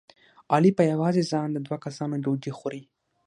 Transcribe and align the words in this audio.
علي 0.53 0.71
په 0.77 0.83
یوازې 0.91 1.23
ځان 1.31 1.47
د 1.51 1.57
دوه 1.65 1.77
کسانو 1.85 2.21
ډوډۍ 2.23 2.51
خوري. 2.59 2.81